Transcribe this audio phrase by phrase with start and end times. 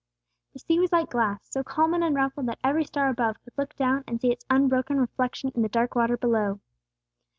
[0.53, 3.75] The sea was like glass, so calm and unruffled that every star above could look
[3.75, 6.59] down and see its unbroken reflection in the dark water below.